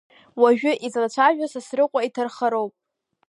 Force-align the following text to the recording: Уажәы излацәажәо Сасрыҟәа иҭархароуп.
Уажәы 0.41 0.71
излацәажәо 0.85 1.47
Сасрыҟәа 1.53 1.99
иҭархароуп. 2.07 2.73